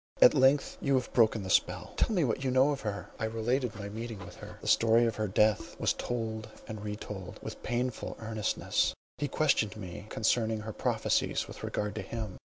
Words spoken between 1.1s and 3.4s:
broken the spell; tell me what you know of her." I